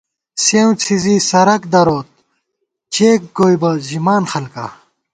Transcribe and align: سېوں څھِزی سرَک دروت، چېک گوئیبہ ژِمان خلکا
سېوں 0.43 0.71
څھِزی 0.81 1.15
سرَک 1.29 1.61
دروت، 1.73 2.07
چېک 2.93 3.21
گوئیبہ 3.37 3.71
ژِمان 3.87 4.23
خلکا 4.31 4.65